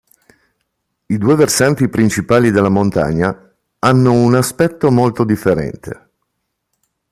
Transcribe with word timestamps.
I 1.05 1.17
due 1.19 1.35
versanti 1.35 1.87
principali 1.87 2.49
della 2.49 2.69
montagna 2.69 3.53
hanno 3.77 4.13
un 4.13 4.33
aspetto 4.33 4.89
molto 4.89 5.23
differente. 5.23 6.09